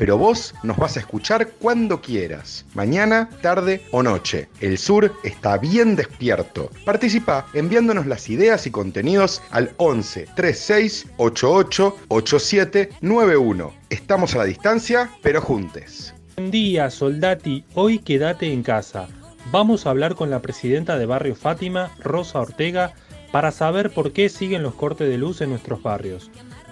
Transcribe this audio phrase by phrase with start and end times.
[0.00, 4.48] pero vos nos vas a escuchar cuando quieras, mañana, tarde o noche.
[4.62, 6.70] El sur está bien despierto.
[6.86, 13.74] Participa enviándonos las ideas y contenidos al 11 36 88 87 91.
[13.90, 16.14] Estamos a la distancia, pero juntes.
[16.38, 17.66] Buen día, soldati.
[17.74, 19.06] Hoy quédate en casa.
[19.52, 22.94] Vamos a hablar con la presidenta de Barrio Fátima, Rosa Ortega,
[23.32, 26.30] para saber por qué siguen los cortes de luz en nuestros barrios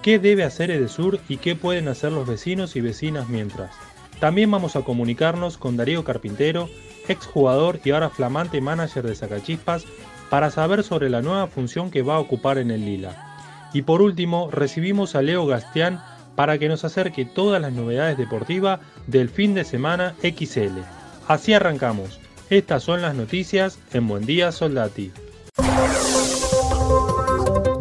[0.08, 3.76] qué debe hacer Edesur y qué pueden hacer los vecinos y vecinas mientras.
[4.20, 6.70] También vamos a comunicarnos con Darío Carpintero,
[7.08, 9.84] exjugador y ahora flamante manager de Sacachispas,
[10.30, 13.42] para saber sobre la nueva función que va a ocupar en el Lila.
[13.74, 16.02] Y por último, recibimos a Leo Gastián
[16.36, 20.78] para que nos acerque todas las novedades deportivas del fin de semana XL.
[21.26, 22.18] Así arrancamos.
[22.48, 25.12] Estas son las noticias en Buen Día Soldati.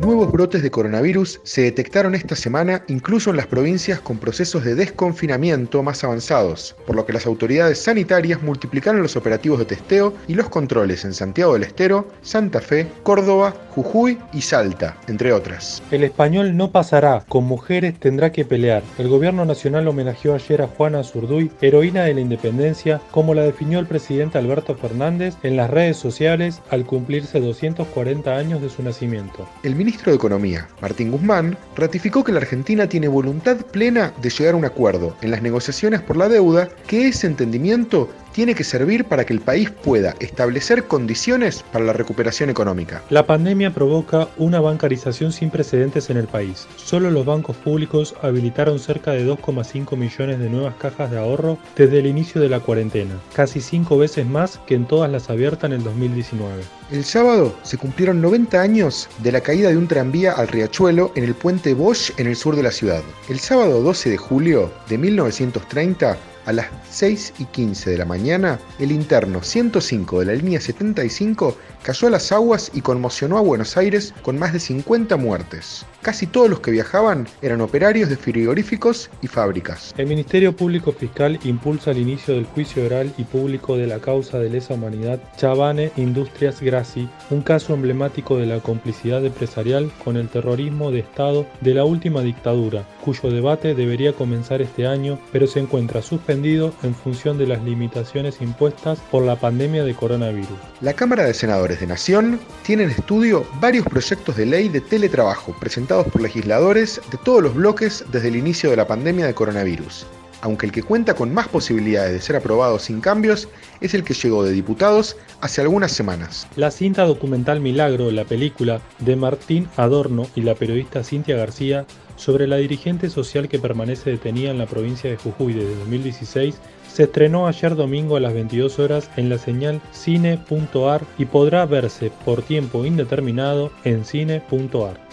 [0.08, 4.74] Nuevos brotes de coronavirus se detectaron esta semana incluso en las provincias con procesos de
[4.74, 10.36] desconfinamiento más avanzados, por lo que las autoridades sanitarias multiplicaron los operativos de testeo y
[10.36, 15.84] los controles en Santiago del Estero, Santa Fe, Córdoba, Jujuy y Salta, entre otras.
[15.92, 18.84] El español no pasará, con mujeres tendrá que pelear.
[18.98, 23.78] El gobierno nacional homenajeó ayer a Juana Zurduy, heroína de la independencia, como la definió
[23.80, 29.46] el presidente Alberto Fernández en las redes sociales al cumplirse 240 años de su nacimiento.
[29.64, 34.54] El ministro de Economía, Martín Guzmán, ratificó que la Argentina tiene voluntad plena de llegar
[34.54, 39.06] a un acuerdo en las negociaciones por la deuda, que ese entendimiento tiene que servir
[39.06, 43.02] para que el país pueda establecer condiciones para la recuperación económica.
[43.10, 46.68] La pandemia provoca una bancarización sin precedentes en el país.
[46.76, 51.98] Solo los bancos públicos habilitaron cerca de 2,5 millones de nuevas cajas de ahorro desde
[51.98, 55.78] el inicio de la cuarentena, casi cinco veces más que en todas las abiertas en
[55.78, 56.62] el 2019.
[56.92, 61.24] El sábado se cumplieron 90 años de la caída de un tranvía al riachuelo en
[61.24, 63.02] el puente Bosch en el sur de la ciudad.
[63.30, 68.58] El sábado 12 de julio de 1930, a las 6 y 15 de la mañana,
[68.80, 73.76] el interno 105 de la línea 75 cayó a las aguas y conmocionó a Buenos
[73.76, 75.86] Aires con más de 50 muertes.
[76.02, 79.94] Casi todos los que viajaban eran operarios de frigoríficos y fábricas.
[79.98, 84.40] El Ministerio Público Fiscal impulsa el inicio del juicio oral y público de la causa
[84.40, 90.30] de lesa humanidad Chavane Industrias Grassi, un caso emblemático de la complicidad empresarial con el
[90.30, 95.60] terrorismo de Estado de la última dictadura, cuyo debate debería comenzar este año, pero se
[95.60, 100.58] encuentra suspendido en función de las limitaciones impuestas por la pandemia de coronavirus.
[100.82, 105.56] La Cámara de Senadores de Nación tiene en estudio varios proyectos de ley de teletrabajo
[105.60, 110.06] presentados por legisladores de todos los bloques desde el inicio de la pandemia de coronavirus,
[110.42, 113.50] aunque el que cuenta con más posibilidades de ser aprobado sin cambios
[113.82, 116.48] es el que llegó de diputados hace algunas semanas.
[116.56, 122.48] La cinta documental Milagro, la película de Martín Adorno y la periodista Cintia García sobre
[122.48, 126.56] la dirigente social que permanece detenida en la provincia de Jujuy desde 2016
[126.98, 132.12] se estrenó ayer domingo a las 22 horas en la señal cine.ar y podrá verse
[132.26, 135.07] por tiempo indeterminado en cine.ar.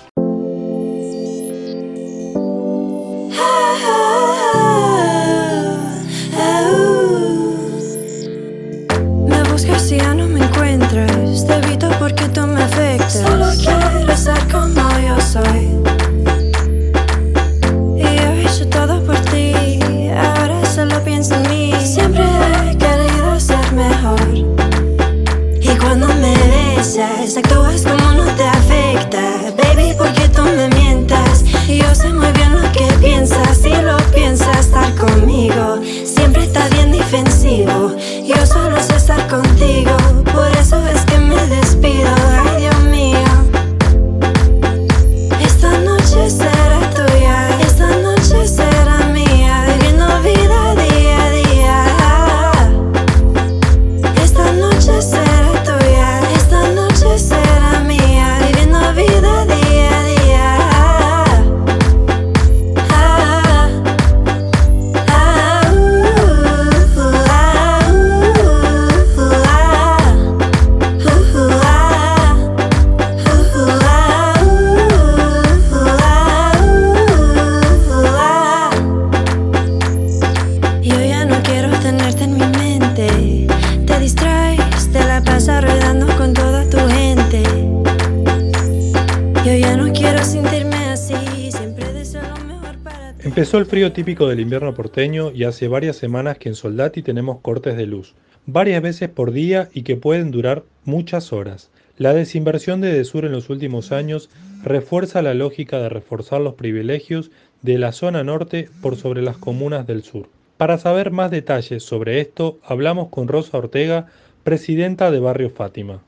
[93.75, 97.87] frío típico del invierno porteño y hace varias semanas que en Soldati tenemos cortes de
[97.87, 98.15] luz,
[98.47, 101.73] varias veces por día y que pueden durar muchas horas.
[101.99, 104.31] La desinversión de Desur en los últimos años
[104.63, 107.33] refuerza la lógica de reforzar los privilegios
[107.63, 110.29] de la zona norte por sobre las comunas del sur.
[110.57, 114.07] Para saber más detalles sobre esto, hablamos con Rosa Ortega,
[114.45, 116.01] presidenta de Barrio Fátima.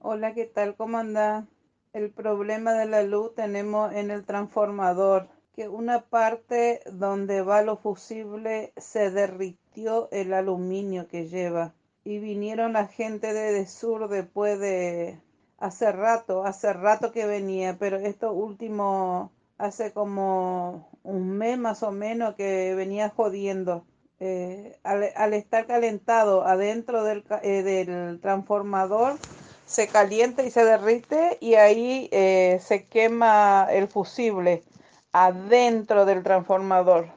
[0.00, 0.74] Hola, ¿qué tal?
[0.76, 1.46] ¿Cómo anda?
[1.98, 7.76] El problema de la luz tenemos en el transformador, que una parte donde va lo
[7.76, 11.74] fusible se derritió el aluminio que lleva.
[12.04, 15.20] Y vinieron la gente de, Sur después de
[15.58, 21.90] hace rato, hace rato que venía, pero esto último hace como un mes más o
[21.90, 23.84] menos que venía jodiendo.
[24.20, 29.18] Eh, al, estar calentado adentro del, eh, del transformador,
[29.68, 34.64] se calienta y se derrite y ahí eh, se quema el fusible
[35.12, 37.08] adentro del transformador.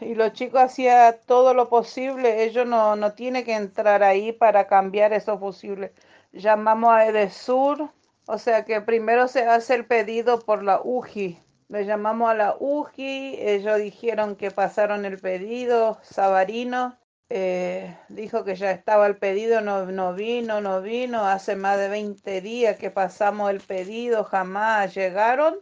[0.00, 4.66] Y los chicos hacían todo lo posible, ellos no, no tienen que entrar ahí para
[4.66, 5.90] cambiar esos fusibles.
[6.32, 7.90] Llamamos a Edesur,
[8.26, 11.38] o sea que primero se hace el pedido por la UJI.
[11.68, 16.96] Le llamamos a la UJI, ellos dijeron que pasaron el pedido, Sabarino,
[17.30, 21.88] eh, dijo que ya estaba el pedido, no, no vino, no vino, hace más de
[21.88, 25.58] 20 días que pasamos el pedido, jamás llegaron.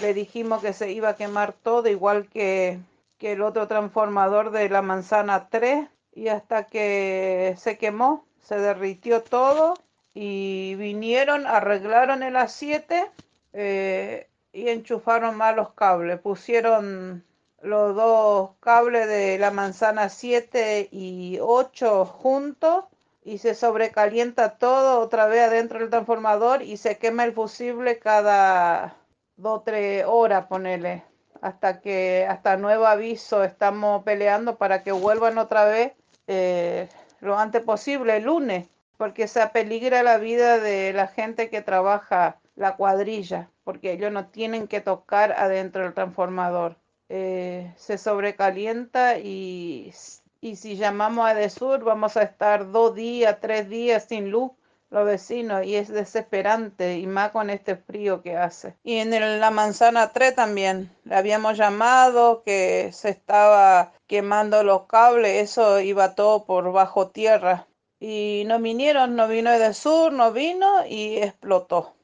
[0.00, 2.80] Le dijimos que se iba a quemar todo, igual que,
[3.18, 9.22] que el otro transformador de la manzana 3, y hasta que se quemó, se derritió
[9.22, 9.74] todo,
[10.14, 13.08] y vinieron, arreglaron el A7
[13.52, 17.24] eh, y enchufaron mal los cables, pusieron
[17.62, 22.84] los dos cables de la manzana 7 y 8 juntos
[23.24, 28.96] y se sobrecalienta todo otra vez adentro del transformador y se quema el fusible cada
[29.36, 31.04] 2 3 horas, ponele.
[31.40, 35.92] Hasta que, hasta nuevo aviso, estamos peleando para que vuelvan otra vez
[36.26, 36.88] eh,
[37.20, 42.38] lo antes posible, el lunes, porque se apeligra la vida de la gente que trabaja
[42.56, 46.76] la cuadrilla, porque ellos no tienen que tocar adentro del transformador.
[47.08, 49.92] Eh, se sobrecalienta y,
[50.40, 54.50] y si llamamos a Desur vamos a estar dos días, tres días sin luz
[54.90, 58.74] los vecinos y es desesperante y más con este frío que hace.
[58.84, 59.10] Y en
[59.40, 66.14] la manzana 3 también le habíamos llamado que se estaba quemando los cables, eso iba
[66.14, 67.66] todo por bajo tierra.
[68.00, 71.94] Y no vinieron, no vino de sur, no vino y explotó.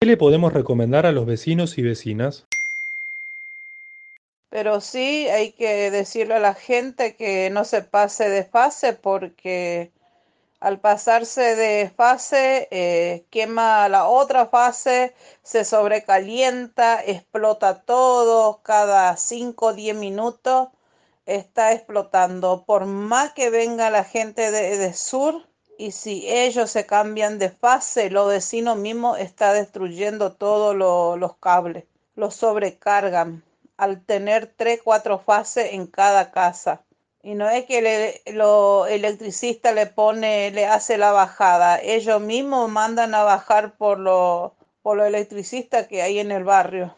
[0.00, 2.46] ¿Qué le podemos recomendar a los vecinos y vecinas?
[4.56, 9.92] Pero sí hay que decirle a la gente que no se pase de fase porque
[10.60, 19.66] al pasarse de fase eh, quema la otra fase, se sobrecalienta, explota todo, cada 5
[19.66, 20.68] o 10 minutos
[21.26, 22.64] está explotando.
[22.64, 28.08] Por más que venga la gente de, sur y si ellos se cambian de fase,
[28.08, 33.44] los vecinos mismos está destruyendo todos los cables, los sobrecargan
[33.76, 36.82] al tener tres, cuatro fases en cada casa.
[37.22, 37.78] Y no es que
[38.26, 41.80] el lo electricista le pone, le hace la bajada.
[41.82, 46.94] Ellos mismos mandan a bajar por lo, por lo electricista que hay en el barrio.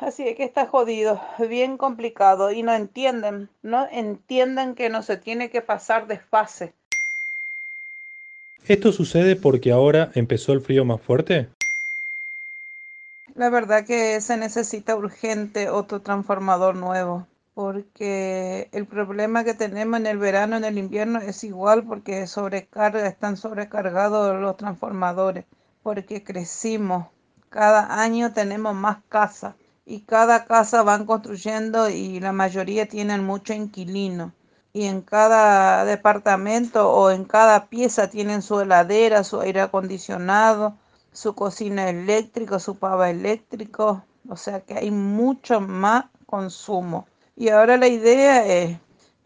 [0.00, 5.16] Así es que está jodido, bien complicado y no entienden, no entienden que no se
[5.16, 6.72] tiene que pasar de fase.
[8.66, 11.48] ¿Esto sucede porque ahora empezó el frío más fuerte?
[13.42, 20.06] La verdad que se necesita urgente otro transformador nuevo, porque el problema que tenemos en
[20.06, 25.44] el verano, en el invierno es igual porque sobrecarga, están sobrecargados los transformadores,
[25.82, 27.08] porque crecimos.
[27.48, 33.54] Cada año tenemos más casas y cada casa van construyendo y la mayoría tienen mucho
[33.54, 34.32] inquilino.
[34.72, 40.76] Y en cada departamento o en cada pieza tienen su heladera, su aire acondicionado,
[41.12, 47.06] su cocina eléctrica, su pava eléctrico, o sea que hay mucho más consumo.
[47.36, 48.78] Y ahora la idea es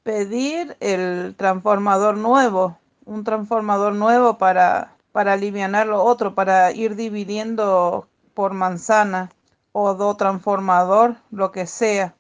[0.03, 8.07] pedir el transformador nuevo, un transformador nuevo para, para aliviar lo otro, para ir dividiendo
[8.35, 9.31] por manzana
[9.73, 12.15] o do transformador, lo que sea.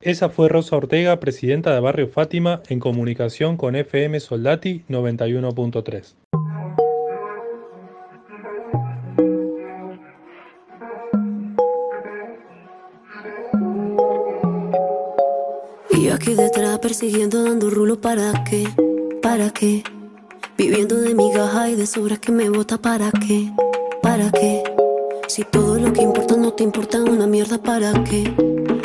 [0.00, 6.14] Esa fue Rosa Ortega, presidenta de Barrio Fátima, en comunicación con FM Soldati 91.3.
[16.96, 18.68] detrás persiguiendo, dando rulo para qué,
[19.22, 19.82] para qué.
[20.56, 23.52] Viviendo de migajas y de sobras que me bota para qué,
[24.02, 24.62] para qué.
[25.28, 28.32] Si todo lo que importa no te importa una mierda, ¿para qué?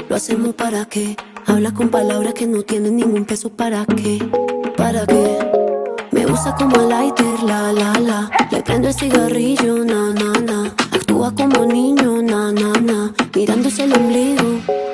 [0.10, 1.16] Lo hacemos para qué?
[1.46, 4.20] Habla con palabras que no tienen ningún peso, ¿para qué?
[4.76, 5.38] ¿Para qué?
[6.12, 8.32] Me usa como lighter, la la la.
[8.52, 10.76] Le prendo el cigarrillo, na na na.
[10.92, 13.14] Actúa como niño, na na na.
[13.34, 14.91] Mirándose el ombligo.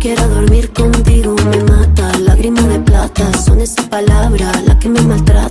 [0.00, 2.18] Quiero dormir contigo, me mata.
[2.18, 5.49] Lágrima de plata, son esa palabra la que me maltrata.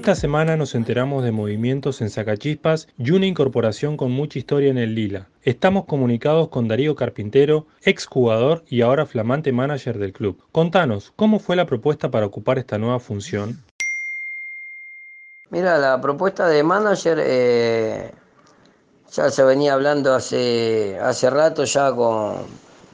[0.00, 4.78] Esta semana nos enteramos de movimientos en Sacachispas y una incorporación con mucha historia en
[4.78, 5.28] el Lila.
[5.42, 10.42] Estamos comunicados con Darío Carpintero, exjugador y ahora flamante manager del club.
[10.52, 13.62] Contanos, ¿cómo fue la propuesta para ocupar esta nueva función?
[15.50, 18.10] Mira, la propuesta de manager eh,
[19.12, 22.36] ya se venía hablando hace, hace rato ya con,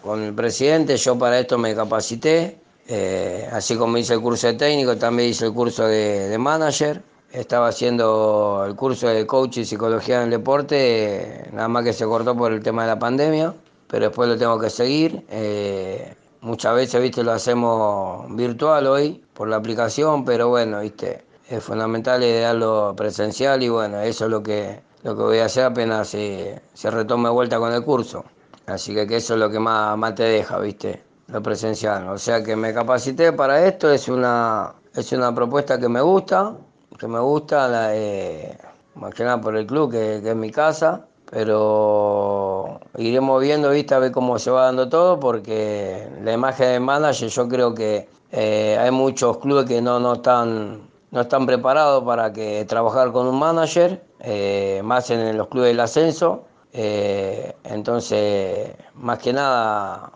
[0.02, 2.58] con el presidente, yo para esto me capacité,
[2.88, 7.02] eh, así como hice el curso de técnico, también hice el curso de, de manager,
[7.32, 12.36] estaba haciendo el curso de coach y psicología en deporte, nada más que se cortó
[12.36, 13.54] por el tema de la pandemia,
[13.88, 15.24] pero después lo tengo que seguir.
[15.28, 21.62] eh, muchas veces, viste, lo hacemos virtual hoy por la aplicación, pero bueno, viste, es
[21.62, 26.08] fundamental idearlo presencial y bueno, eso es lo que, lo que voy a hacer apenas
[26.08, 28.24] se, se retome vuelta con el curso.
[28.66, 31.02] Así que, que eso es lo que más, más te deja, ¿viste?
[31.28, 32.08] Lo presencial.
[32.08, 36.54] O sea que me capacité para esto, es una, es una propuesta que me gusta,
[36.98, 38.56] que me gusta, la, eh,
[38.94, 43.94] más que nada por el club, que, que es mi casa, pero iremos viendo, ¿viste?
[43.94, 48.08] A ver cómo se va dando todo, porque la imagen de manager yo creo que
[48.30, 50.80] eh, hay muchos clubes que no, no están
[51.10, 55.80] no están preparados para que trabajar con un manager, eh, más en los clubes del
[55.80, 56.44] ascenso.
[56.72, 60.12] Eh, entonces, más que nada,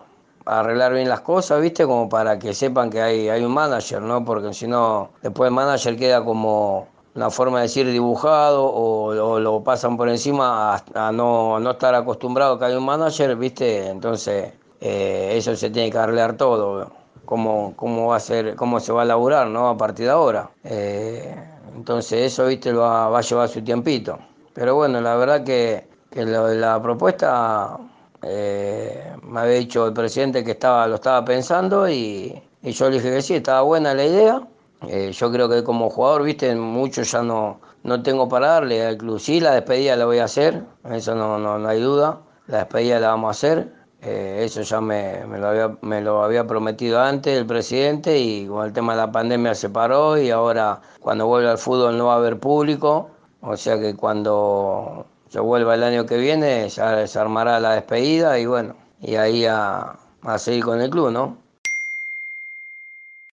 [0.59, 1.87] arreglar bien las cosas, ¿viste?
[1.87, 4.25] Como para que sepan que hay, hay un manager, ¿no?
[4.25, 9.63] Porque si no, después el manager queda como una forma de decir dibujado o, lo
[9.63, 13.89] pasan por encima a, a no, no estar acostumbrado que hay un manager, ¿viste?
[13.89, 16.91] Entonces, eh, eso se tiene que arreglar todo
[17.25, 19.69] cómo, cómo va a ser, cómo se va a laburar, ¿no?
[19.69, 20.51] A partir de ahora.
[20.65, 21.33] Eh,
[21.77, 24.19] entonces eso, viste, lo va, va a llevar su tiempito.
[24.53, 27.79] Pero bueno, la verdad que, que la propuesta
[28.23, 33.11] eh, me había dicho el presidente que estaba, lo estaba pensando y, yo le dije
[33.11, 34.47] que sí, estaba buena la idea.
[34.89, 38.99] Eh, yo creo que como jugador, viste, mucho ya no, no tengo para darle al
[38.99, 39.21] club.
[39.41, 42.21] La despedida la voy a hacer, eso no, no, no hay duda.
[42.47, 43.73] La despedida la vamos a hacer.
[44.03, 48.47] Eh, eso ya me, me lo había, me lo había prometido antes el presidente y
[48.47, 52.07] con el tema de la pandemia se paró y ahora cuando vuelva al fútbol no
[52.07, 53.11] va a haber público.
[53.43, 58.39] O sea que cuando yo vuelva el año que viene ya se armará la despedida
[58.39, 61.37] y bueno, y ahí a, a seguir con el club, ¿no?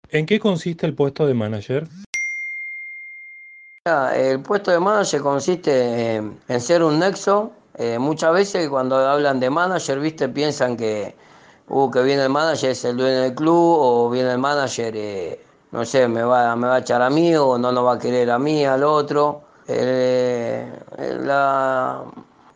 [0.09, 1.87] ¿En qué consiste el puesto de manager?
[3.85, 7.51] Ah, El puesto de manager consiste en, en ser un nexo.
[7.77, 11.15] Eh, muchas veces cuando hablan de manager, viste, piensan que,
[11.69, 15.39] uh, que viene el manager es el dueño del club o viene el manager, eh,
[15.71, 17.99] no sé, me va, me va a echar a mí o no nos va a
[17.99, 19.43] querer a mí, al otro.
[19.67, 22.03] Eh, eh, la,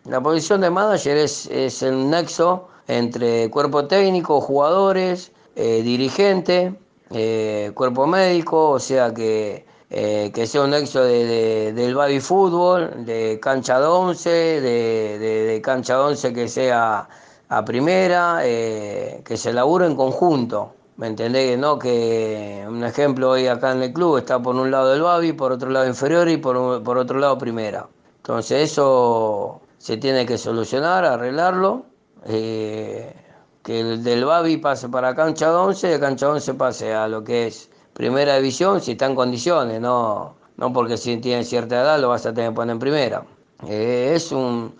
[0.06, 6.74] la posición de manager es, es el nexo entre cuerpo técnico, jugadores, eh, dirigente,
[7.10, 12.20] eh, cuerpo médico, o sea que, eh, que sea un nexo de, de- del baby
[12.22, 17.08] fútbol, de cancha de 11, de, de- cancha de 11 que sea
[17.50, 20.74] a primera, que se labure en conjunto.
[21.02, 21.58] ¿Me entendés?
[21.58, 21.80] ¿No?
[21.80, 25.52] Que un ejemplo hoy acá en el club está por un lado el baby, por
[25.52, 27.90] otro lado inferior y por, por otro lado primera.
[28.18, 31.88] Entonces eso se tiene que solucionar, arreglarlo.
[32.26, 33.16] eh,
[33.64, 37.08] que el del Babi pase para cancha de 11, de cancha de 11 pase a
[37.08, 41.82] lo que es primera división, si está en condiciones, no, no porque si tiene cierta
[41.82, 43.26] edad lo vas a tener que poner en primera.
[43.68, 44.76] Eh, es un,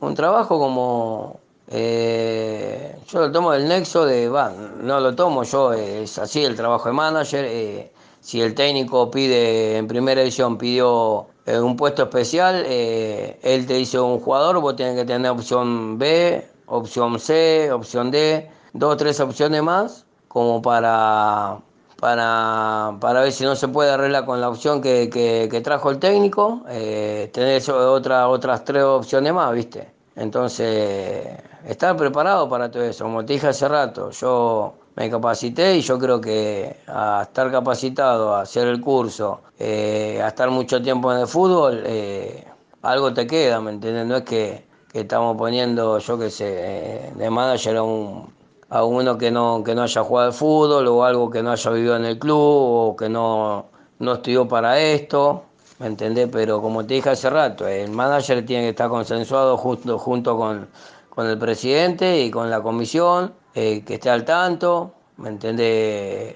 [0.00, 4.28] un trabajo como, eh, yo lo tomo del nexo de,
[4.82, 7.44] no lo tomo yo, es así el trabajo de manager.
[7.48, 7.90] eh,
[8.20, 13.74] si el técnico pide en primera división, pidió en un puesto especial, eh, él te
[13.74, 18.96] dice un jugador, vos tenés que tener opción B, opción C, opción D, dos o
[18.96, 21.60] tres opciones más, como para,
[22.00, 25.98] para, para ver si no se puede arreglar con la opción que, que- trajo el
[25.98, 29.93] técnico, eh, tenés otra, otras tres opciones más, ¿viste?
[30.16, 31.26] Entonces,
[31.66, 35.98] estar preparado para todo eso, como te dije hace rato, yo me capacité y yo
[35.98, 41.20] creo que a estar capacitado, a hacer el curso, eh, a estar mucho tiempo en
[41.20, 42.44] el fútbol, eh,
[42.82, 44.06] algo te queda, ¿me entiendes?
[44.06, 48.32] No es que, que estamos poniendo, yo qué sé, eh, de manager a, un,
[48.68, 51.70] a uno que no, que no haya jugado al fútbol o algo que no haya
[51.70, 53.66] vivido en el club o que no,
[53.98, 55.53] no estudió para esto, ¿me
[55.86, 56.28] entendés?
[56.30, 60.68] Pero como te dije hace rato, el manager tiene que estar consensuado junto, junto con,
[61.10, 66.34] con el presidente y con la comisión, eh, que esté al tanto, ¿me entendés?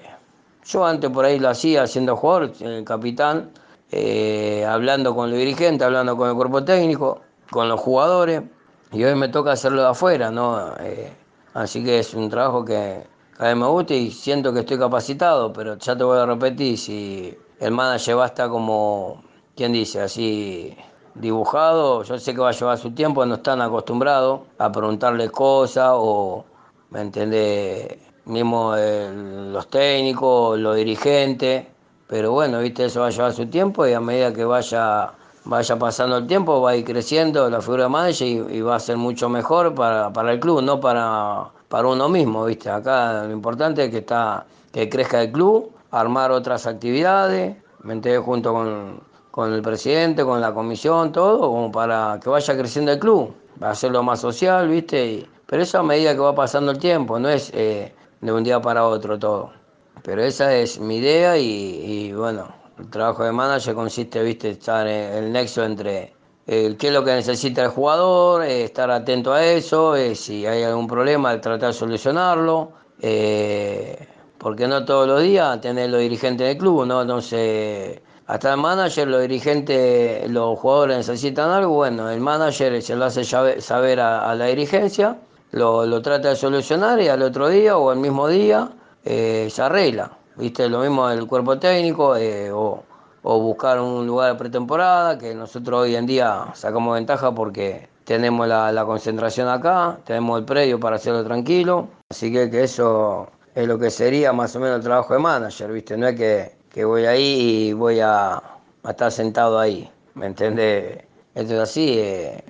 [0.65, 3.51] Yo antes por ahí lo hacía siendo jugador, el capitán,
[3.91, 8.43] eh, hablando con los dirigentes, hablando con el cuerpo técnico, con los jugadores,
[8.91, 10.75] y hoy me toca hacerlo de afuera, ¿no?
[10.79, 11.11] Eh,
[11.53, 13.03] así que es un trabajo que
[13.35, 16.77] cada vez me gusta y siento que estoy capacitado, pero ya te voy a repetir,
[16.77, 19.23] si el manager va a estar como,
[19.59, 19.99] ¿quién dice?
[19.99, 20.73] Así
[21.15, 25.91] dibujado, yo sé que va a llevar su tiempo, no están acostumbrados a preguntarle cosas
[25.95, 26.45] o,
[26.91, 27.97] ¿me entiendes?
[28.23, 31.65] Mismo el- los técnicos, los dirigentes,
[32.07, 35.11] pero bueno, viste, eso va a llevar su tiempo y a medida que vaya,
[35.43, 38.79] vaya pasando el tiempo va a ir creciendo la figura de manager y, va a
[38.79, 42.69] ser mucho mejor para, para el club, no para, para uno mismo, viste.
[42.69, 48.21] Acá lo importante es que, está, que crezca el club, armar otras actividades, ¿me entendés?
[48.23, 49.08] Junto con,
[49.39, 53.69] con el presidente, con la comisión, todo, como para que vaya creciendo el club, va
[53.69, 55.25] a hacerlo más social, viste.
[55.45, 58.59] Pero eso a medida que va pasando el tiempo, no es eh, de un día
[58.59, 59.53] para otro todo.
[60.03, 65.23] Pero esa es mi idea y, bueno, el trabajo de manager consiste, viste, estar en
[65.23, 66.13] el nexo entre
[66.45, 70.45] el qué es lo que necesita el jugador, eh, estar atento a eso, eh, si
[70.45, 74.05] hay algún problema, tratar de solucionarlo, eh,
[74.37, 77.03] porque no todos los días tener los dirigentes del club, ¿no?
[77.03, 83.05] Entonces, hasta el manager, los dirigentes, los jugadores necesitan algo, bueno, el manager se lo
[83.05, 85.17] hace saber a, la dirigencia,
[85.49, 88.69] lo, trata de solucionar y al otro día o el mismo día
[89.03, 90.11] eh, se arregla.
[90.35, 90.69] ¿Viste?
[90.69, 92.83] Lo mismo el cuerpo técnico eh, o,
[93.23, 98.71] buscar un lugar de pretemporada, que nosotros hoy en día sacamos ventaja porque tenemos la,
[98.71, 101.87] la concentración acá, tenemos el predio para hacerlo tranquilo.
[102.11, 105.71] Así que, que eso es lo que sería más o menos el trabajo de manager,
[105.71, 105.97] ¿viste?
[105.97, 111.03] No es que, que voy ahí y voy a, a estar sentado ahí, ¿me entiendes?
[111.35, 112.43] Esto es así, eh,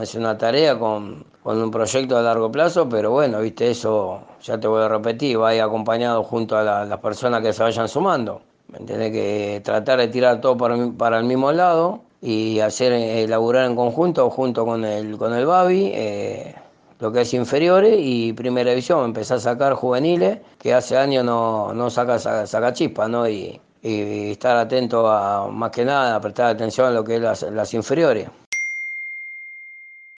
[0.00, 4.58] es una tarea con, con un proyecto a largo plazo, pero bueno, viste, eso ya
[4.58, 7.62] te voy a repetir, va a ir acompañado junto a la- las personas que se
[7.62, 8.42] vayan sumando.
[8.68, 9.12] ¿Me entendés?
[9.12, 13.76] Que tratar de tirar todo para, para el mismo lado y hacer, eh, laburar en
[13.76, 16.54] conjunto junto con el, con el Babi, eh,
[16.98, 21.72] lo que es inferiores y primera división, empezar a sacar juveniles, que hace años no,
[21.74, 23.28] no saca, saca, saca chispa, ¿no?
[23.28, 27.20] Y, y estar atento a, más que nada, a prestar atención a lo que es
[27.20, 28.28] las, las inferiores.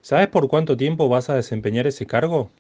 [0.00, 2.50] ¿Sabes por cuánto tiempo vas a desempeñar ese cargo?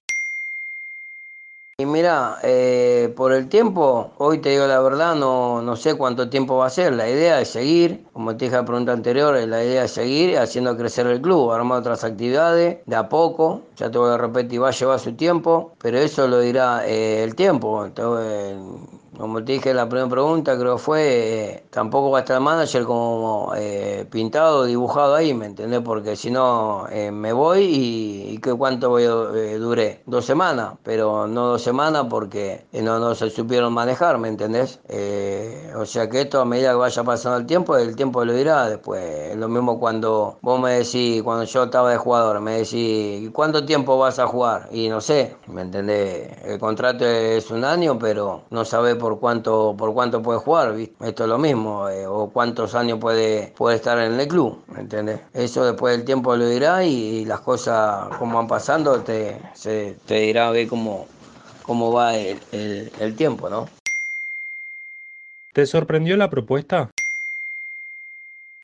[1.80, 6.28] Y mira, eh, por el tiempo, hoy te digo la verdad, no, no sé cuánto
[6.28, 6.92] tiempo va a ser.
[6.92, 9.92] La idea es seguir, como te dije en la pregunta anterior, eh, la idea es
[9.92, 13.62] seguir haciendo crecer el club, armar otras actividades, de a poco.
[13.76, 17.22] Ya te voy a repetir, va a llevar su tiempo, pero eso lo dirá eh,
[17.22, 17.86] el tiempo.
[17.86, 18.56] Entonces,
[19.18, 22.42] como te dije en la primera pregunta, creo fue, eh, tampoco va a estar el
[22.42, 25.80] manager como eh, pintado, dibujado ahí, ¿me entendés?
[25.80, 30.02] Porque si no, eh, me voy y, y ¿qué cuánto voy eh, duré?
[30.06, 34.80] Dos semanas, pero no dos semanas porque no, no se supieron manejar, ¿me entendés?
[35.76, 38.68] O sea que esto a medida que vaya pasando el tiempo, el tiempo lo dirá
[38.68, 39.02] después.
[39.30, 43.64] Es lo mismo cuando vos me decís, cuando yo estaba de jugador, me decís, ¿cuánto
[43.64, 44.68] tiempo vas a jugar?
[44.70, 46.30] Y no sé, ¿me entendés?
[46.44, 50.74] El contrato es un año, pero no sabés por cuánto, por cuánto puede jugar.
[50.76, 54.62] Esto es lo mismo, eh, o cuántos años puede, puede estar en el club.
[55.32, 60.16] Eso después del tiempo lo dirá y, las cosas como van pasando te, se, te
[60.20, 61.06] dirá ver cómo,
[61.62, 63.66] cómo va el, el- el tiempo, ¿no?
[65.54, 66.90] ¿Te sorprendió la propuesta?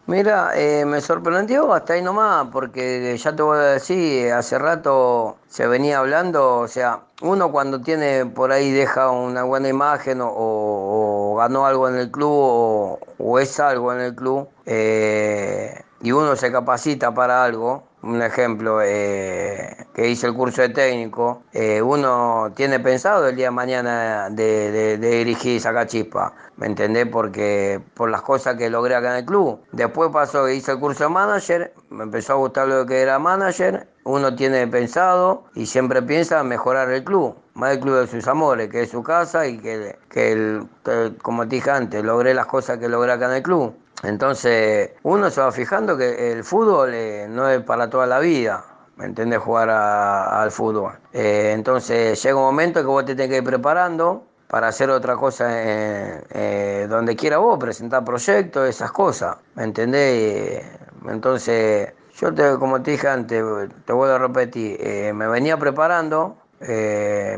[0.06, 5.38] Mira, eh, me sorprendió hasta ahí nomás, porque ya te voy a decir, hace rato
[5.48, 10.30] se venía hablando, o sea, uno cuando tiene por ahí deja una buena imagen o,
[10.30, 16.12] o ganó algo en el club o, o es algo en el club, eh, y
[16.12, 21.80] uno se capacita para algo, un ejemplo, eh, que hice el curso de técnico, eh,
[21.80, 27.06] uno tiene pensado el día de mañana de, de, de dirigir Sacachispa, ¿me entendés?
[27.06, 29.60] Porque por las cosas que logré acá en el club.
[29.72, 33.18] Después pasó que hice el curso de manager, me empezó a gustar lo que era
[33.18, 38.28] manager, uno tiene pensado y siempre piensa mejorar el club, más el club de sus
[38.28, 42.34] amores, que es su casa y que, que, el, que como te dije antes, logré
[42.34, 43.74] las cosas que logré acá en el club.
[44.02, 48.64] Entonces, uno se va fijando que el fútbol eh, no es para toda la vida.
[48.96, 49.40] ¿Me entiendes?
[49.40, 50.92] Jugar al fútbol.
[51.12, 55.16] Eh, entonces llega un momento que vos te tenés que ir preparando para hacer otra
[55.16, 59.36] cosa eh, donde quiera vos, presentar proyectos, esas cosas.
[59.56, 60.64] ¿Me entendés?
[61.08, 63.42] Entonces, yo te, como te dije antes,
[63.84, 64.78] te vuelvo a repetir,
[65.12, 66.36] me venía preparando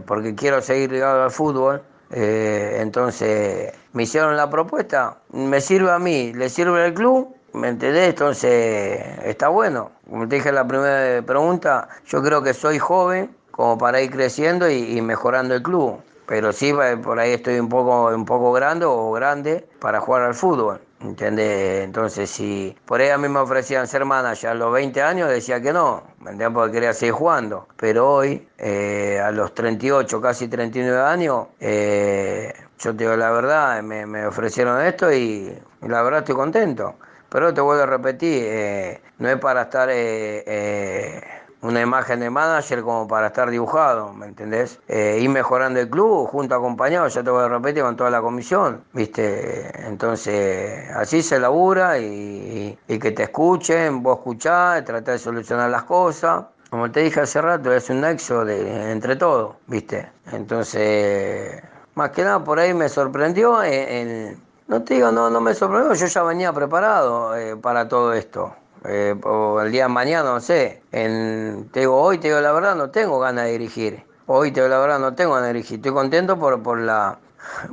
[0.07, 1.83] porque quiero seguir ligado al fútbol.
[2.11, 7.69] Eh, entonces me hicieron la propuesta, me sirve a mí, le sirve al club, ¿me
[7.69, 8.11] entendés?
[8.11, 9.91] Entonces está bueno.
[10.09, 14.11] Como te dije en la primera pregunta, yo creo que soy joven como para ir
[14.11, 16.01] creciendo y, y mejorando el club.
[16.27, 20.23] Pero sí, va- por ahí estoy un poco, un poco grande o grande para jugar
[20.23, 20.81] al fútbol.
[21.01, 21.85] ¿Entendés?
[21.85, 25.61] Entonces, si por ahí a mí me ofrecían ser manager a los 20 años, decía
[25.61, 26.55] que no, ¿me entendés?
[26.55, 27.69] Porque quería seguir jugando.
[27.77, 33.83] Pero hoy, eh, a los 38, casi 39 años, eh, yo te digo la verdad,
[33.83, 36.97] me, me ofrecieron esto y, y la verdad estoy contento.
[37.29, 41.23] Pero te vuelvo a repetir, eh, no es para estar eh, eh,
[41.63, 44.79] una imagen de manager como para estar dibujado, ¿me entendés?
[44.89, 48.21] Eh, ir mejorando el club junto acompañado, ya te voy a repetir, con toda la
[48.21, 49.87] comisión, ¿viste?
[49.87, 55.85] Entonces, así se labura y, y que te escuchen, vos escuchás, tratás de solucionar las
[55.85, 56.45] cosas.
[56.71, 60.11] Como te dije hace rato, es un nexo de, entre todos, ¿viste?
[60.33, 61.63] Entonces,
[61.95, 65.55] más que nada por ahí me sorprendió en, en- no te digo, no, no me
[65.55, 68.55] sorprendió, yo ya venía preparado eh, para todo esto.
[68.85, 70.83] Eh, o el día de mañana, no sé.
[70.93, 74.05] En, te digo, hoy te digo la verdad, no tengo ganas de dirigir.
[74.27, 75.77] Hoy te digo la verdad, no tengo ganas de dirigir.
[75.77, 77.19] Estoy contento por, por la,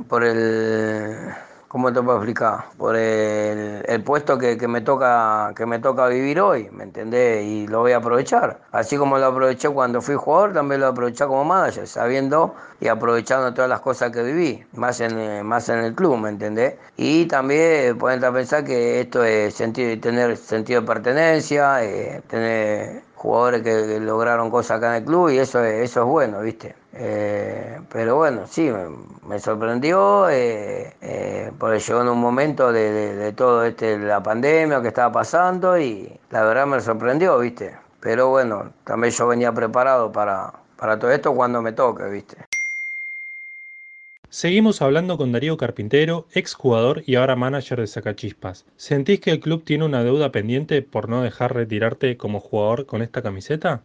[0.08, 1.34] por el,
[1.74, 2.66] ¿cómo te puedo explicar?
[2.78, 7.44] Por el, puesto que, que me toca, que me toca vivir hoy, ¿me entendés?
[7.44, 8.60] Y lo voy a aprovechar.
[8.70, 13.52] Así como lo aproveché cuando fui jugador, también lo aproveché como manager, sabiendo y aprovechando
[13.54, 16.74] todas las cosas que viví, más en, más en el club, ¿me entendés?
[16.96, 23.62] Y también a pensar que esto es sentido, tener sentido de pertenencia, eh, tener jugadores
[23.62, 26.76] que, lograron cosas acá en el club y eso es, eso es bueno, ¿viste?
[26.92, 28.84] Eh, pero bueno, sí, me,
[29.26, 34.22] me sorprendió, eh, eh, porque llegó en un momento de, de- de todo este, la
[34.22, 37.76] pandemia que estaba pasando y la verdad me sorprendió, ¿viste?
[38.00, 42.36] Pero bueno, también yo venía preparado para, para todo esto cuando me toque, ¿viste?
[44.34, 48.64] Seguimos hablando con Darío Carpintero, exjugador y ahora manager de Sacachispas.
[48.76, 53.00] ¿Sentís que el club tiene una deuda pendiente por no dejar retirarte como jugador con
[53.00, 53.82] esta camiseta?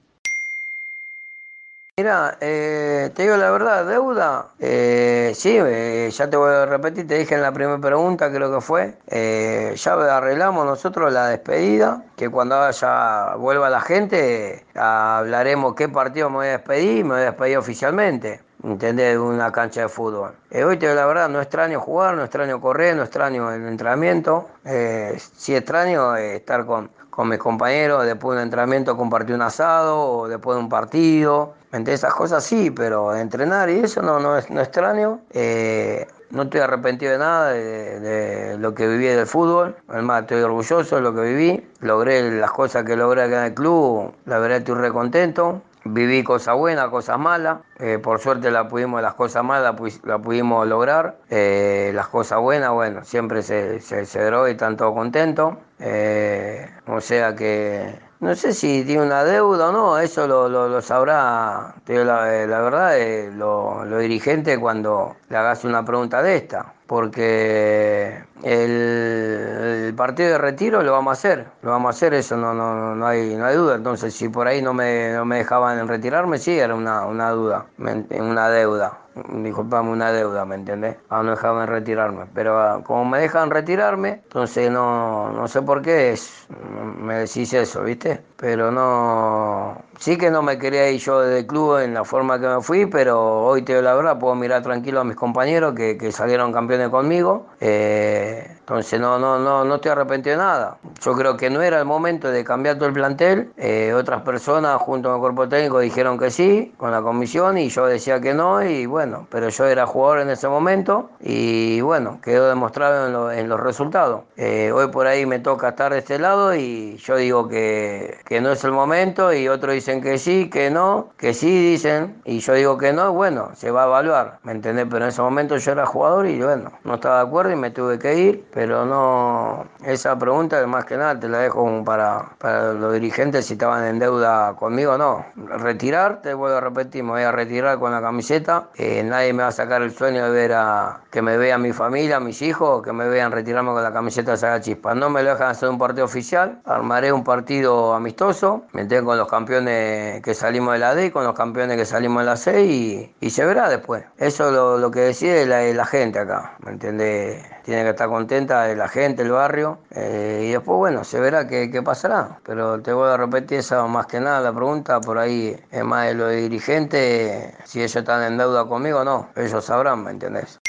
[2.00, 7.06] Mira, eh, te digo la verdad, deuda, eh, sí, eh, ya te voy a repetir,
[7.06, 12.06] te dije en la primera pregunta, creo que fue, eh, ya arreglamos nosotros la despedida,
[12.18, 17.22] que cuando ya vuelva la gente, hablaremos qué partido me voy a despedir, me voy
[17.22, 18.49] a despedir oficialmente.
[18.64, 19.18] ¿Entendés?
[19.18, 20.34] Una cancha de fútbol.
[20.52, 23.66] Eh, hoy te digo la verdad, no extraño jugar, no extraño correr, no extraño el
[23.66, 24.50] entrenamiento.
[24.66, 29.44] Eh, sí extraño eh, estar con, con mis compañeros después de un entrenamiento, compartir un
[29.44, 31.54] asado o después de un partido.
[31.72, 35.22] Entre esas cosas sí, pero entrenar y eso no, no, es, no extraño.
[35.32, 39.76] Eh, no estoy arrepentido de nada de, de lo que viví del fútbol.
[39.88, 41.68] Además, estoy orgulloso de lo que viví.
[41.80, 44.14] Logré las cosas que logré acá en el club.
[44.26, 45.62] La verdad, estoy re contento.
[45.92, 47.60] Viví cosas buenas, cosas malas.
[47.80, 51.18] Eh, por suerte la pudimos, las cosas malas la pudimos lograr.
[51.30, 55.56] Eh, las cosas buenas, bueno, siempre se, se, se y están todos contentos.
[55.80, 60.82] Eh, o sea que no sé si tiene una deuda o no, eso lo, lo,
[60.82, 66.74] sabrá, la, eh, la verdad, eh, lo, dirigente cuando le hagas una pregunta de esta.
[66.86, 72.36] Porque el, el partido de retiro lo vamos a hacer, lo vamos a hacer, eso
[72.36, 73.76] no, no, no, hay, no hay duda.
[73.76, 77.68] Entonces, si por ahí no me, no me dejaban retirarme, sí, era una, una duda,
[77.78, 78.98] una deuda.
[79.44, 80.98] Disculpame, una deuda, ¿me entendés?
[81.10, 82.26] Ah, no dejaban retirarme.
[82.34, 87.54] Pero ah, como me dejan retirarme, entonces no, no sé por qué es, me decís
[87.54, 88.22] eso, ¿viste?
[88.38, 92.48] Pero no, sí que no me quería ir yo del club en la forma que
[92.48, 95.98] me fui, pero hoy te digo la verdad, puedo mirar tranquilo a mis compañeros que,
[95.98, 97.48] que salieron campeones conmigo.
[97.60, 100.78] Eh, entonces no, no, no, no estoy arrepentido de nada.
[101.02, 103.52] Yo creo que no era el momento de cambiar todo el plantel.
[103.58, 107.70] Eh, otras personas junto con el cuerpo técnico dijeron que sí, con la comisión, y
[107.70, 112.20] yo decía que no, y bueno, pero yo era jugador en ese momento, y bueno,
[112.22, 114.22] quedó demostrado en, lo- en los resultados.
[114.38, 118.40] Eh, hoy por ahí me toca estar de este lado y yo digo que, que
[118.42, 122.22] no es el momento y otro dice dicen que sí, que no, que sí dicen,
[122.26, 124.86] y yo digo que no, bueno, se va a evaluar, ¿me entendés?
[124.90, 127.72] Pero en ese momento yo era jugador y bueno, no estaba de acuerdo y me
[127.72, 132.74] tuve que ir, pero no, esa pregunta más que nada te la dejo para, para
[132.74, 135.26] los dirigentes si estaban en deuda conmigo, no.
[135.38, 139.44] Retirar, te vuelvo a repetir, me voy a retirar con la camiseta, eh, nadie me
[139.44, 142.84] va a sacar el sueño de ver a, que me vea mi familia, mis hijos,
[142.84, 144.94] que me vean retirarme con la camiseta de Saga Chispa.
[144.94, 149.18] No me lo dejan hacer un partido oficial, armaré un partido amistoso, me tengo con
[149.18, 152.66] los campeones que salimos de la D, con los campeones que salimos de la C
[152.66, 154.04] y, y se verá después.
[154.18, 157.42] Eso es lo, lo que decide la, la, gente acá, ¿me entiende?
[157.70, 161.70] Tiene que estar contenta la gente, el barrio, eh, y después, bueno, se verá qué,
[161.70, 162.40] qué, pasará.
[162.44, 166.08] Pero te voy a repetir esa más que nada la pregunta, por ahí es más
[166.08, 170.60] de los dirigentes, si ellos están en deuda conmigo, no, ellos sabrán, ¿me entendés?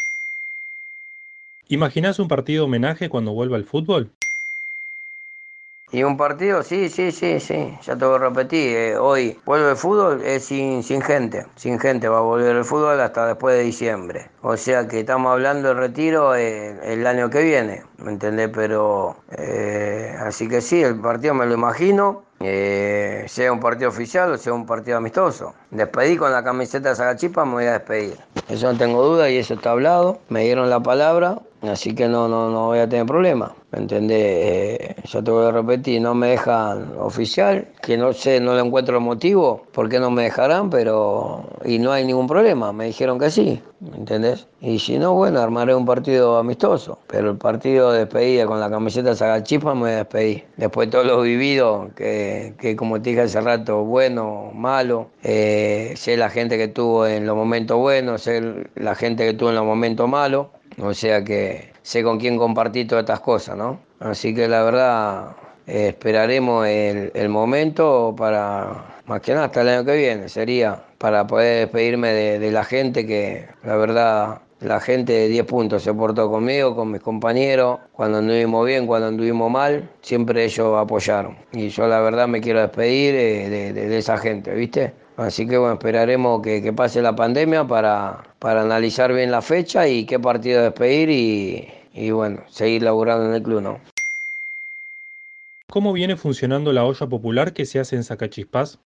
[1.69, 4.11] ¿Imaginás un partido homenaje cuando vuelva el fútbol?
[5.93, 9.71] Y un partido, sí, sí, sí, sí, ya te voy a repetir, eh, hoy vuelve
[9.71, 13.57] el fútbol es sin, sin gente, sin gente va a volver el fútbol hasta después
[13.57, 14.31] de diciembre.
[14.43, 18.51] O sea que estamos hablando de retiro eh, el año que viene, ¿me entendés?
[18.55, 24.33] Pero, eh, así que sí, el partido me lo imagino, eh, sea un partido oficial
[24.33, 25.55] o sea un partido amistoso.
[25.71, 28.17] Despedí con la camiseta de Sagachipa, me voy a despedir.
[28.49, 30.21] Eso no tengo duda y eso está hablado.
[30.29, 33.55] Me dieron la palabra, así que no, no, no voy a tener problema.
[33.73, 34.19] ¿Me entendés?
[34.21, 38.63] Eh, yo te voy a repetir, no me dejan oficial, que no sé, no le
[38.63, 41.45] encuentro el motivo, por qué no me dejarán, pero.
[41.65, 44.49] Y no hay ningún problema, me dijeron que sí, ¿me entendés?
[44.61, 48.69] Y si no, bueno, armaré un partido amistoso, pero el partido de despedida con la
[48.71, 50.45] camiseta Sagachipa me despedir.
[50.57, 55.95] Después de todo lo vivido, que, que como te dije hace rato, bueno, malo, eh,
[55.97, 59.55] sé la gente que tuvo en los momentos buenos, sé la gente que tuvo en
[59.57, 60.49] los momentos malos,
[60.83, 63.81] o sea que sé con quién compartir todas estas cosas, ¿no?
[64.01, 69.69] Así que la verdad eh, esperaremos el, el, momento para, más que nada hasta el
[69.69, 74.79] año que viene, sería para poder despedirme de, de la gente que la verdad la
[74.79, 79.51] gente de 10 puntos se portó conmigo, con mis compañeros, cuando anduvimos bien, cuando anduvimos
[79.51, 81.37] mal, siempre ellos apoyaron.
[81.53, 84.93] Y yo la verdad me quiero despedir de, de, de esa gente, ¿viste?
[85.21, 89.87] Así que bueno, esperaremos que, que pase la pandemia para, para, analizar bien la fecha
[89.87, 93.81] y qué partido despedir y, y, bueno, seguir laburando en el club, ¿no?
[95.69, 98.79] ¿Cómo viene funcionando la olla popular que se hace en Sacachispas?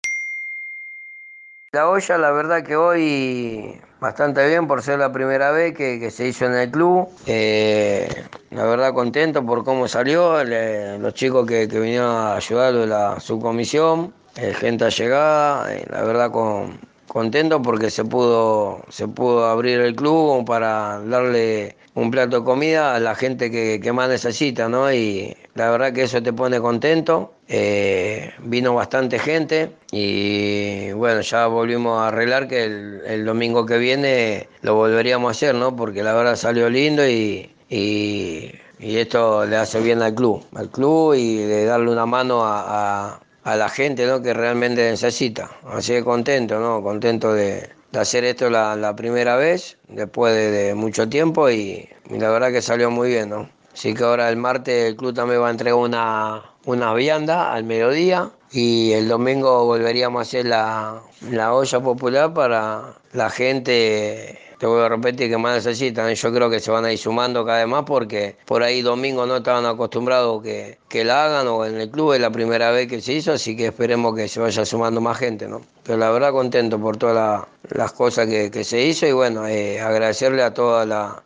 [1.70, 6.11] La olla, la verdad que hoy bastante bien por ser la primera vez que, que
[6.11, 7.09] se hizo en el club.
[7.27, 8.09] Eh,
[8.51, 12.88] la verdad contento por cómo salió, le, los chicos que, que, vinieron a ayudar de
[12.88, 19.81] la subcomisión, gente allegada, eh, la verdad con, contento porque se pudo, se pudo abrir
[19.81, 24.68] el club para darle un plato de comida a la gente que, que más necesita,
[24.68, 24.92] ¿no?
[24.92, 27.35] Y la verdad que eso te pone contento.
[27.47, 34.49] Eh, vino bastante gente y bueno, ya volvimos a arreglar que el, domingo que viene
[34.62, 35.77] lo volveríamos a hacer, ¿no?
[35.77, 41.14] Porque la verdad salió lindo y, y, esto le hace bien al club, al club
[41.14, 44.22] y de darle una mano a, a la gente, ¿no?
[44.22, 45.50] Que realmente necesita.
[45.66, 46.83] Así que contento, ¿no?
[46.83, 52.18] Contento de, de hacer esto la, la, primera vez, después de, mucho tiempo y, y
[52.18, 53.48] la verdad que salió muy bien, ¿no?
[53.72, 57.64] Así que ahora el martes el club también va a entregar una, una vianda al
[57.64, 64.67] mediodía y el domingo volveríamos a hacer la, la olla popular para la gente, te
[64.67, 66.12] voy a repetir, que más necesitan.
[66.14, 69.27] Yo creo que se van a ir sumando cada vez más porque por ahí domingo
[69.27, 72.88] no estaban acostumbrados que, que la hagan o en el club es la primera vez
[72.88, 75.61] que se hizo, así que esperemos que se vaya sumando más gente, ¿no?
[75.83, 79.47] Pero la verdad contento por todas la, las cosas que, que, se hizo y bueno,
[79.47, 81.23] eh, agradecerle a toda la,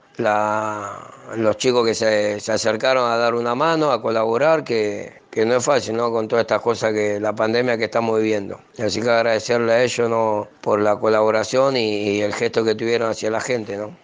[1.37, 5.57] los chicos que se, se, acercaron a dar una mano, a colaborar, que, que, no
[5.57, 6.11] es fácil, ¿no?
[6.11, 8.61] Con todas estas cosas que la pandemia que estamos viviendo.
[8.79, 10.49] Así que agradecerle a ellos, ¿no?
[10.61, 13.97] Por la colaboración y, el gesto que tuvieron hacia la gente, ¿no?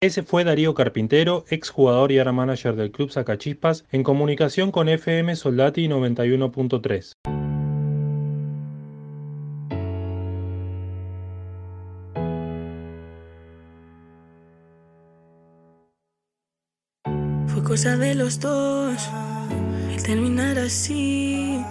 [0.00, 5.34] Ese fue Darío Carpintero, exjugador y ahora manager del Club Sacachispas, en comunicación con FM
[5.34, 7.37] Soldati 91.3.
[17.84, 18.98] de los dos.
[19.94, 21.62] El terminar así,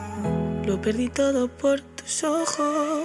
[0.66, 3.04] lo perdí todo por tus ojos.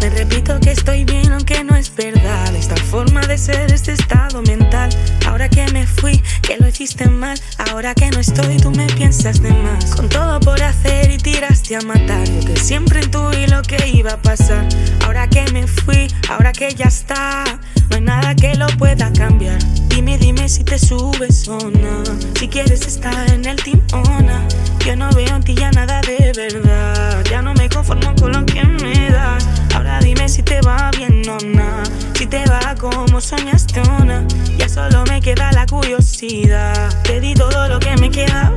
[0.00, 4.40] Me repito que estoy bien aunque no es verdad Esta forma de ser, este estado
[4.40, 4.88] mental
[5.26, 9.42] Ahora que me fui, que lo hiciste mal Ahora que no estoy, tú me piensas
[9.42, 13.60] de más Con todo por hacer y tiraste a matar Yo que siempre intuí lo
[13.60, 14.66] que iba a pasar
[15.04, 17.44] Ahora que me fui, ahora que ya está
[17.90, 19.58] No hay nada que lo pueda cambiar.
[19.88, 22.02] Dime, dime si te subes o no.
[22.38, 23.56] Si quieres estar en el
[23.92, 24.48] no.
[24.86, 27.24] Yo no veo en ti ya nada de verdad.
[27.30, 29.63] Ya no me conformo con lo que me das.
[30.00, 31.82] Dime si te va bien o no.
[32.14, 34.26] Si te va como soñaste o no.
[34.58, 37.02] Ya solo me queda la curiosidad.
[37.02, 38.53] Te di todo lo que me quedaba.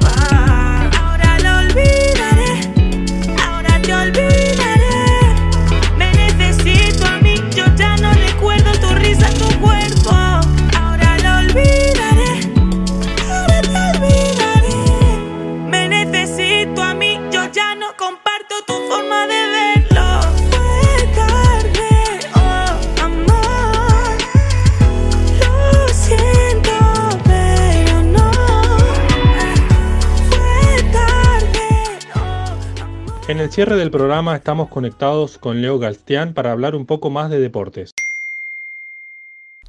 [33.58, 37.96] Cierre del programa estamos conectados con Leo Galstián para hablar un poco más de deportes.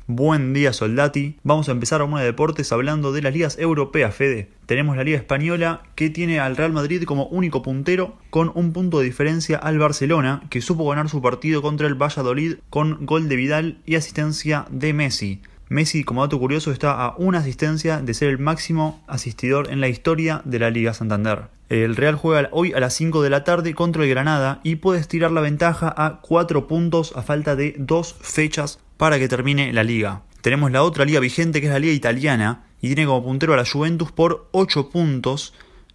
[0.07, 4.51] Buen día Soldati, vamos a empezar a de deportes hablando de las ligas europeas, Fede.
[4.66, 8.98] Tenemos la Liga Española que tiene al Real Madrid como único puntero con un punto
[8.98, 13.37] de diferencia al Barcelona que supo ganar su partido contra el Valladolid con gol de
[13.37, 15.40] Vidal y asistencia de Messi.
[15.68, 19.88] Messi, como dato curioso, está a una asistencia de ser el máximo asistidor en la
[19.88, 21.48] historia de la Liga Santander.
[21.68, 25.00] El Real juega hoy a las 5 de la tarde contra el Granada y puede
[25.00, 29.85] estirar la ventaja a 4 puntos a falta de 2 fechas para que termine la
[29.85, 30.22] liga.
[30.40, 33.59] Tenemos la otra liga vigente que es la liga italiana y tiene como puntero a
[33.59, 35.52] la Juventus por 8 puntos.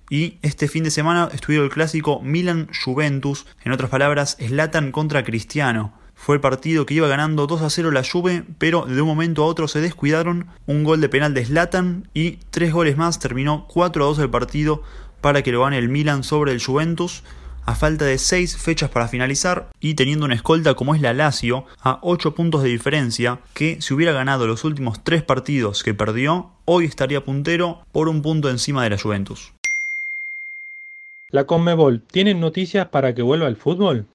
[0.10, 5.94] Y este fin de semana estuvieron el clásico Milan-Juventus, en otras palabras, Slatan contra Cristiano.
[6.24, 9.44] Fue el partido que iba ganando 2 a 0 la Juve, pero de un momento
[9.44, 10.48] a otro se descuidaron.
[10.66, 13.20] Un gol de penal de Slatan y tres goles más.
[13.20, 14.84] Terminó 4 a 2 el partido
[15.20, 17.24] para que lo gane el Milan sobre el Juventus.
[17.66, 21.66] A falta de 6 fechas para finalizar y teniendo una escolta como es la Lazio
[21.82, 26.52] a 8 puntos de diferencia, que si hubiera ganado los últimos 3 partidos que perdió,
[26.64, 29.52] hoy estaría puntero por un punto encima de la Juventus.
[31.28, 34.08] La Conmebol, ¿tienen noticias para que vuelva el fútbol?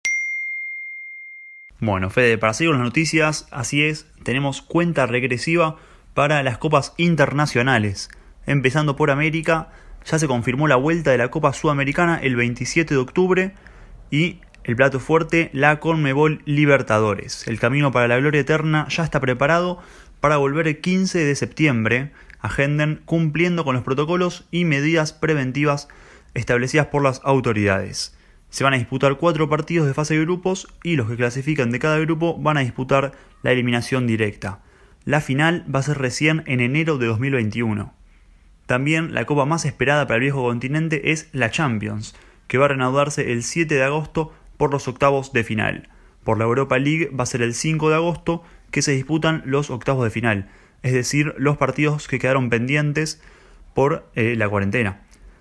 [1.81, 5.77] Bueno, Fede, para seguir las noticias, así es, tenemos cuenta regresiva
[6.13, 8.11] para las copas internacionales.
[8.47, 9.69] Empezando por América,
[10.05, 13.55] ya se confirmó la vuelta de la Copa Sudamericana el 27 de octubre
[14.11, 17.47] y el plato fuerte, la Conmebol Libertadores.
[17.47, 19.79] El camino para la gloria eterna ya está preparado
[20.19, 22.11] para volver el 15 de septiembre.
[22.41, 25.87] Agenden cumpliendo con los protocolos y medidas preventivas
[26.35, 28.18] establecidas por las autoridades.
[28.51, 31.79] Se van a disputar cuatro partidos de fase de grupos y los que clasifican de
[31.79, 34.61] cada grupo van a disputar la eliminación directa.
[35.05, 37.93] La final va a ser recién en enero de 2021.
[38.67, 42.15] También la copa más esperada para el viejo continente es la Champions,
[42.47, 45.89] que va a reanudarse el 7 de agosto por los octavos de final.
[46.25, 49.71] Por la Europa League va a ser el 5 de agosto que se disputan los
[49.71, 50.51] octavos de final,
[50.83, 53.23] es decir, los partidos que quedaron pendientes
[53.75, 55.01] por eh, la cuarentena.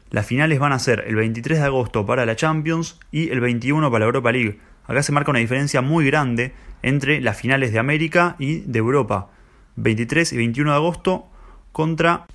[0.09, 3.91] Las finales van a ser el 23 de agosto para la Champions y el 21
[3.91, 4.59] para la Europa League.
[4.85, 9.29] Acá se marca una diferencia muy grande entre las finales de América y de Europa.
[9.75, 11.25] 23 y 21 de agosto
[11.71, 12.25] contra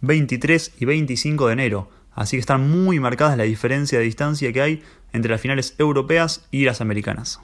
[0.00, 1.90] 23 y 25 de enero.
[2.12, 6.46] Así que están muy marcadas la diferencia de distancia que hay entre las finales europeas
[6.50, 7.40] y las americanas.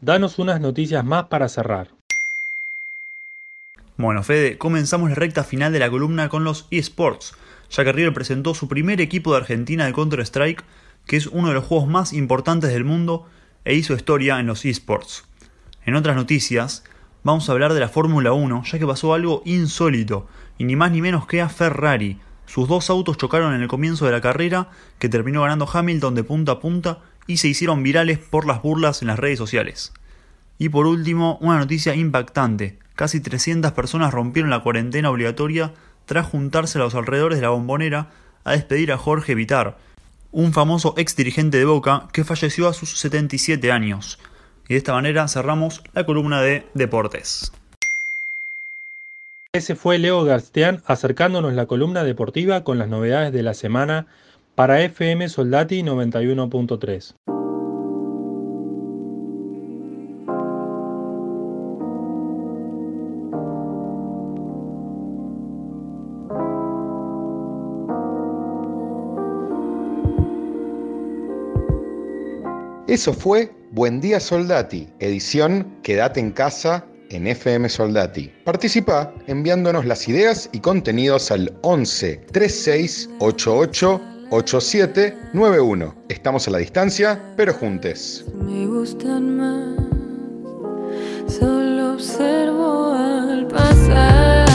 [0.00, 1.88] Danos unas noticias más para cerrar.
[3.96, 7.34] Bueno, Fede, comenzamos la recta final de la columna con los eSports,
[7.70, 10.64] ya que River presentó su primer equipo de Argentina de Counter-Strike,
[11.06, 13.26] que es uno de los juegos más importantes del mundo
[13.64, 15.24] e hizo historia en los eSports.
[15.84, 16.84] En otras noticias,
[17.24, 20.28] vamos a hablar de la Fórmula 1, ya que pasó algo insólito,
[20.58, 22.18] y ni más ni menos que a Ferrari.
[22.46, 26.24] Sus dos autos chocaron en el comienzo de la carrera, que terminó ganando Hamilton de
[26.24, 29.92] punta a punta, y se hicieron virales por las burlas en las redes sociales.
[30.58, 32.78] Y por último, una noticia impactante.
[32.94, 35.72] Casi 300 personas rompieron la cuarentena obligatoria
[36.08, 38.08] tras juntarse a los alrededores de la bombonera
[38.42, 39.76] a despedir a Jorge Vitar,
[40.32, 44.18] un famoso ex dirigente de Boca que falleció a sus 77 años.
[44.68, 47.52] Y de esta manera cerramos la columna de deportes.
[49.52, 54.06] Ese fue Leo Garstián acercándonos la columna deportiva con las novedades de la semana
[54.54, 57.37] para FM Soldati 91.3.
[72.88, 78.32] Eso fue Buen Día Soldati, edición Quédate en casa en FM Soldati.
[78.46, 85.94] Participa enviándonos las ideas y contenidos al 11 36 88 87 91.
[86.08, 88.24] Estamos a la distancia, pero juntes.
[88.42, 89.76] Me gustan más,
[91.38, 94.47] solo observo al pasar.